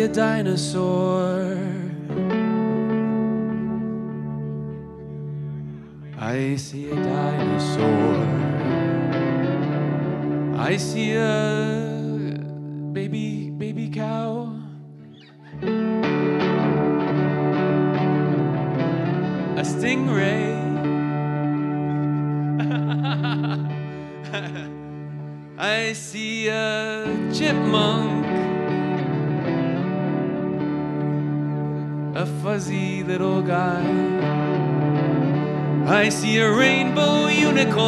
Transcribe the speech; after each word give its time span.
A 0.00 0.08
dinosaur. 0.08 1.58
I 6.18 6.56
see 6.56 6.90
a 6.90 6.94
dinosaur. 6.94 8.24
I 10.56 10.78
see 10.78 11.16
a 11.16 12.38
baby 12.94 13.50
baby 13.50 13.90
cow. 13.90 14.56
A 19.60 19.62
stingray. 19.62 20.56
I 25.58 25.92
see 25.92 26.48
a 26.48 27.04
chipmunk. 27.34 28.19
Fuzzy 32.60 33.02
little 33.02 33.40
guy. 33.40 33.82
I 35.86 36.10
see 36.10 36.36
a 36.36 36.52
rainbow 36.52 37.28
unicorn. 37.28 37.78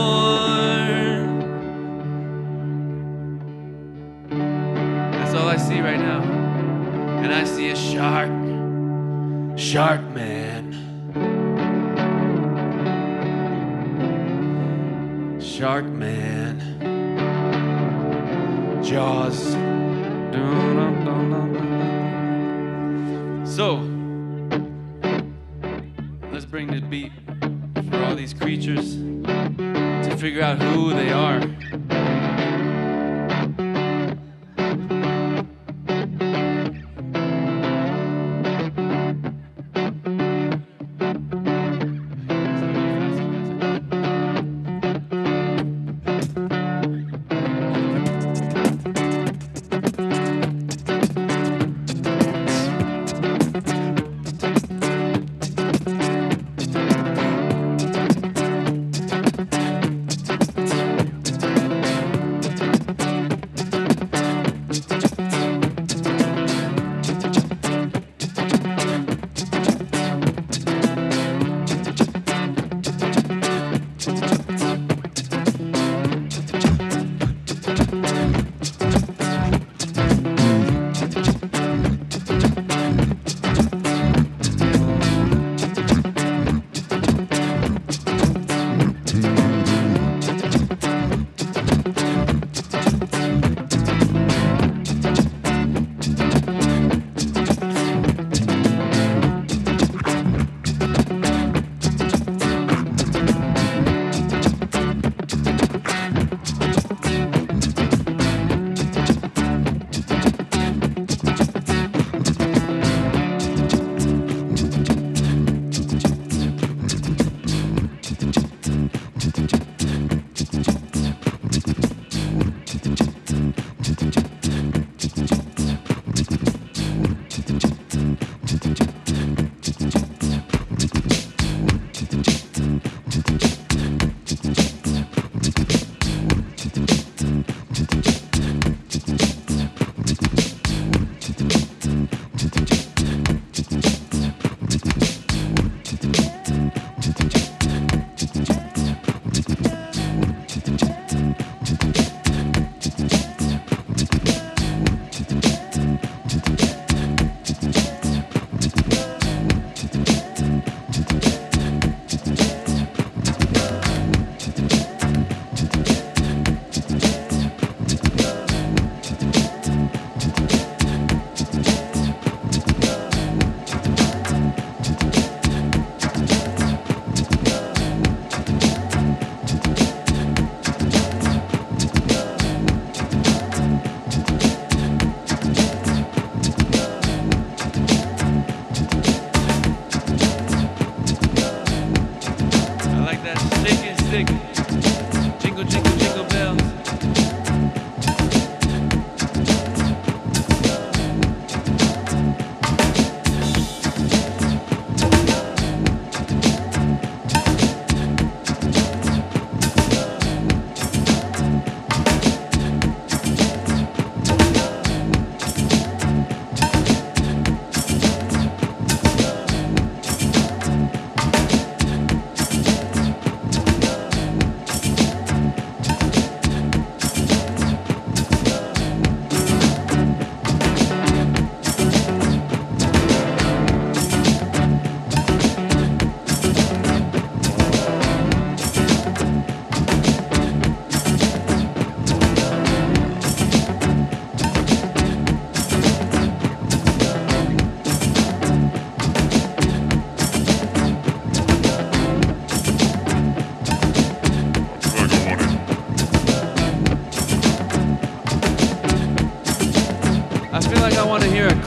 That's 4.31 5.35
all 5.35 5.47
I 5.47 5.59
see 5.59 5.81
right 5.83 6.01
now. 6.01 6.23
And 7.23 7.35
I 7.35 7.45
see 7.45 7.69
a 7.69 7.77
shark. 7.77 8.31
Shark 9.59 10.01
man. 10.15 10.73
Shark 15.39 15.85
man. 15.85 16.57
Jaws. 18.83 19.55
So, 23.55 23.92
bring 26.53 26.67
the 26.67 26.83
beat 26.83 27.11
for 27.89 28.05
all 28.05 28.15
these 28.15 28.35
creatures 28.35 28.97
to 28.97 30.15
figure 30.19 30.43
out 30.43 30.61
who 30.61 30.93
they 30.93 31.11
are. 31.11 31.41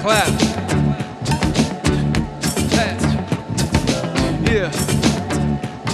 clap. 0.06 0.38
Clap. 2.70 3.02
Yeah. 4.48 4.70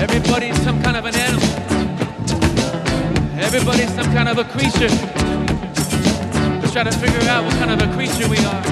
Everybody's 0.02 0.62
some 0.63 0.84
kind 0.84 0.98
of 0.98 1.06
an 1.06 1.16
animal. 1.16 1.48
Everybody's 3.40 3.94
some 3.94 4.12
kind 4.12 4.28
of 4.28 4.38
a 4.38 4.44
creature. 4.44 4.92
Let's 6.60 6.74
try 6.74 6.84
to 6.84 6.92
figure 6.92 7.25
out 7.30 7.46
what 7.46 7.54
kind 7.54 7.72
of 7.72 7.80
a 7.81 7.94
creature 7.96 8.28
we 8.28 8.40
are. 8.40 8.63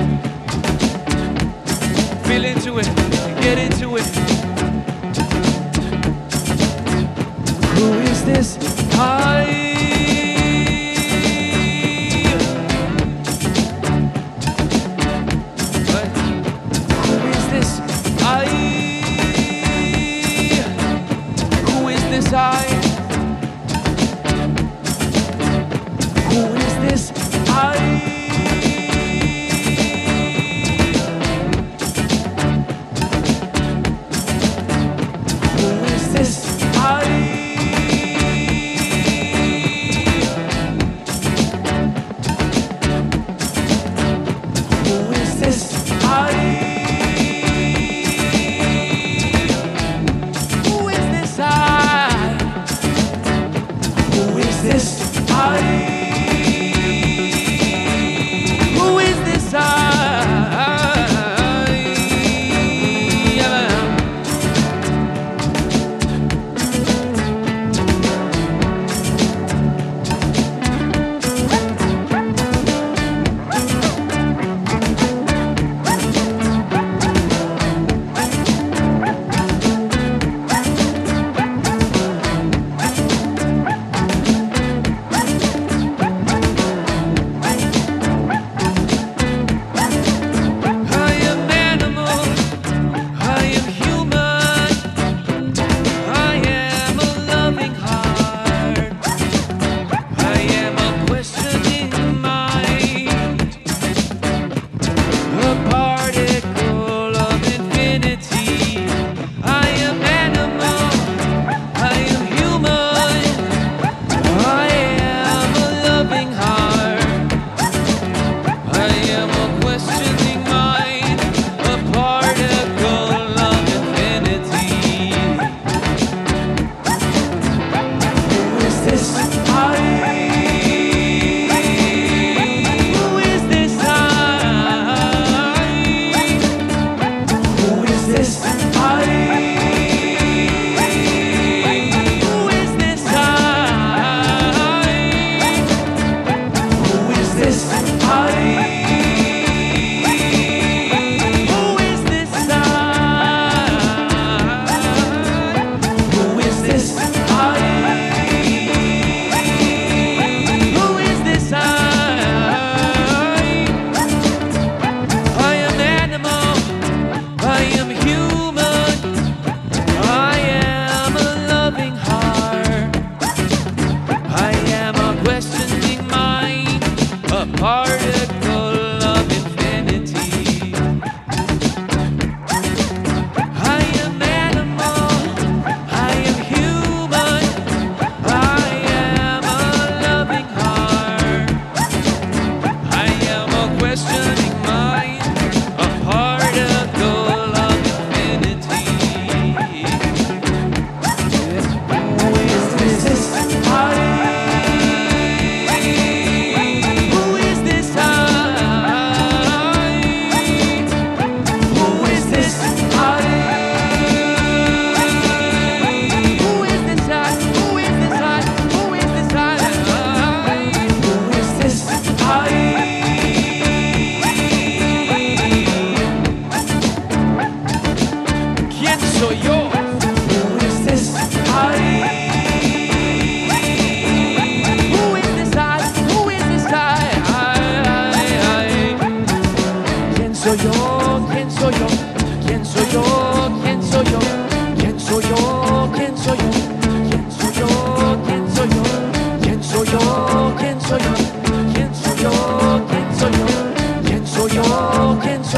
Feel 2.27 2.43
into 2.43 2.79
it. 2.79 2.89
Get 3.41 3.57
into 3.59 3.95
it. 3.95 4.09
Who 7.77 7.93
is 8.11 8.25
this? 8.25 8.57
I 8.95 9.58
sisters. 45.39 45.78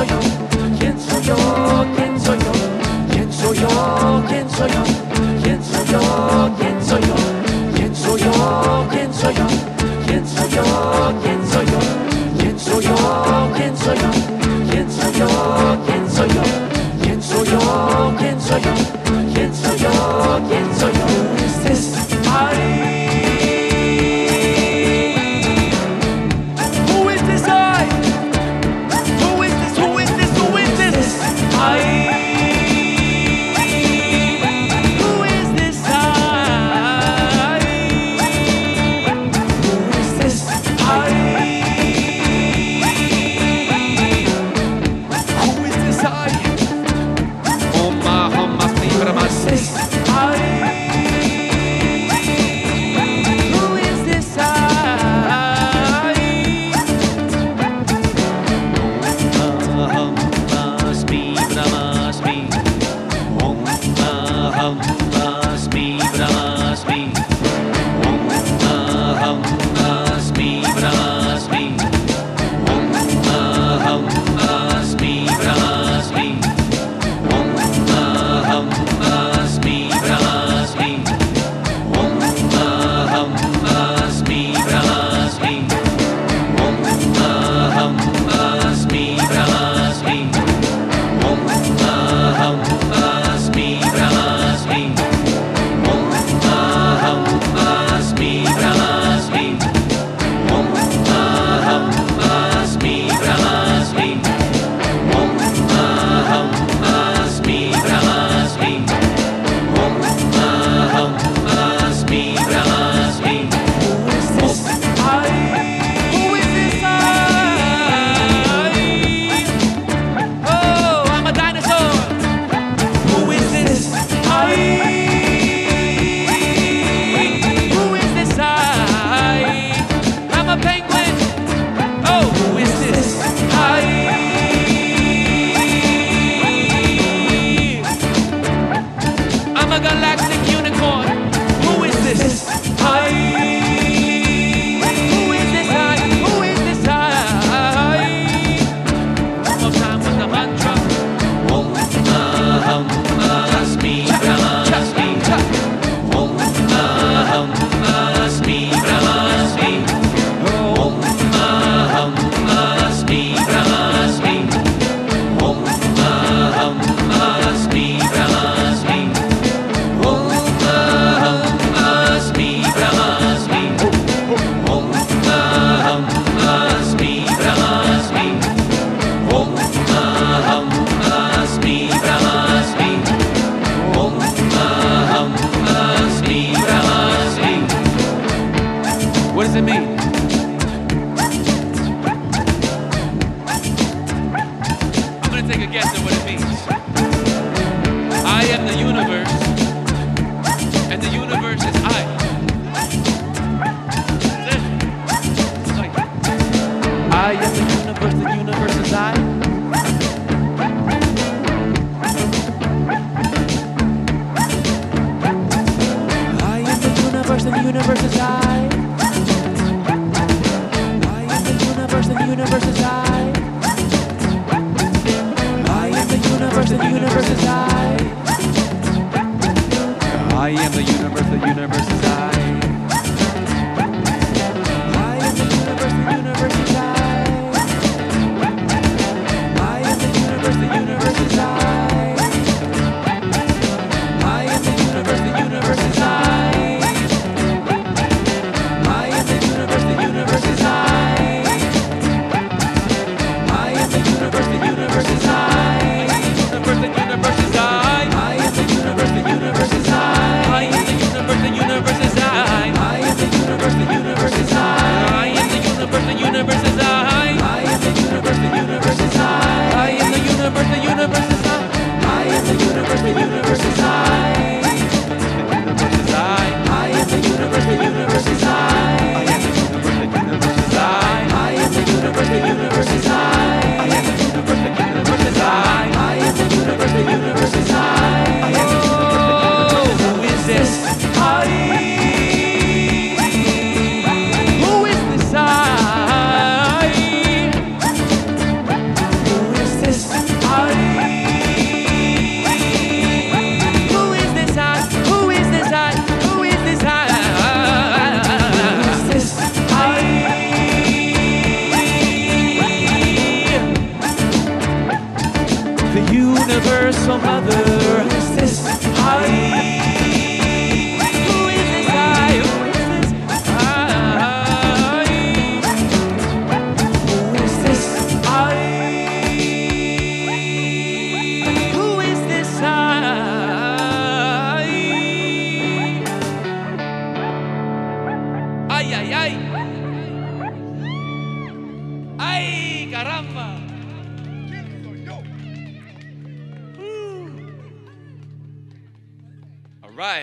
soy 0.01 0.09
yo? 0.09 0.19
¿Quién 0.79 0.99
soy 0.99 1.23
yo? 1.23 1.35
¿Quién 1.95 2.19
soy 2.19 2.39
yo? 2.39 2.51
¿Quién 3.11 3.31
soy 3.31 3.57
yo? 3.57 3.69
¿Quién 4.27 4.49
soy 4.49 4.69
yo? 4.71 4.83
¿Quién 5.43 6.81
soy 6.81 7.01
yo? 7.01 7.15
¿Quién 7.75 7.93
soy 7.93 8.13
yo? 8.15 8.35
¿Quién 8.89 9.13
soy 9.13 9.35
¿Quién 12.39 12.59
soy 17.21 17.47
yo? 17.47 18.13
¿Quién 18.17 18.41
soy 18.41 18.61
yo? 18.61 18.73
¿Quién 19.33 19.53
soy 19.53 19.77
yo? 19.77 19.91
¿Quién 20.49 20.75
soy 20.79 20.93
yo? 20.93 21.00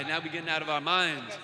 Now 0.08 0.20
we're 0.24 0.32
getting 0.32 0.48
out 0.48 0.62
of 0.62 0.70
our 0.70 0.80
minds. 0.80 1.36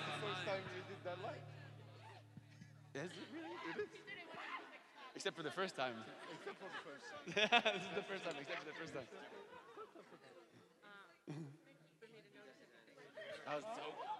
Except 5.15 5.37
for 5.37 5.43
the 5.43 5.51
first 5.51 5.75
time. 5.75 5.93
Except 6.39 6.57
for 6.57 6.65
the 6.65 6.81
first 6.81 7.05
time. 7.05 7.21
yeah, 7.37 7.61
this 7.61 7.83
is 7.83 7.93
the 7.95 8.01
first 8.01 8.23
time, 8.25 8.33
except 8.41 8.59
for 8.59 8.65
the 8.65 8.73
first 8.73 8.93
time. 8.95 9.05
I 13.47 13.55
was 13.55 13.63
so. 13.75 14.14